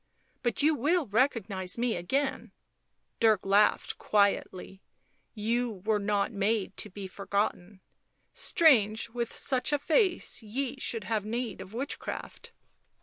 "But 0.41 0.63
you 0.63 0.73
will 0.73 1.05
recognise 1.05 1.77
me 1.77 1.95
again?" 1.95 2.53
Dirk 3.19 3.45
laughed 3.45 3.99
quietly." 3.99 4.81
You 5.51 5.83
were 5.85 5.99
not 5.99 6.31
made 6.31 6.75
to 6.77 6.89
be 6.89 7.05
forgotten. 7.05 7.81
Strange 8.33 9.09
with 9.11 9.31
such 9.31 9.71
a 9.71 9.77
face 9.77 10.41
ye 10.41 10.77
should 10.79 11.03
have 11.03 11.23
need 11.23 11.61
of 11.61 11.75
witchcraft." 11.75 12.51